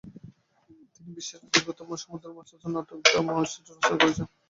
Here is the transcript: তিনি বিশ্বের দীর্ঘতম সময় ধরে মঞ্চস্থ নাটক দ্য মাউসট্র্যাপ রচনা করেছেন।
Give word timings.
তিনি 0.95 1.09
বিশ্বের 1.17 1.41
দীর্ঘতম 1.45 1.87
সময় 2.01 2.19
ধরে 2.21 2.33
মঞ্চস্থ 2.37 2.63
নাটক 2.75 2.97
দ্য 3.05 3.19
মাউসট্র্যাপ 3.27 3.67
রচনা 3.71 3.97
করেছেন। 4.01 4.27